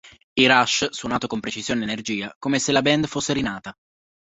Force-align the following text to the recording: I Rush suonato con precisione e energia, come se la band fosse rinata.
I 0.33 0.47
Rush 0.47 0.89
suonato 0.89 1.27
con 1.27 1.39
precisione 1.39 1.81
e 1.81 1.83
energia, 1.83 2.35
come 2.39 2.57
se 2.57 2.71
la 2.71 2.81
band 2.81 3.05
fosse 3.05 3.33
rinata. 3.33 3.71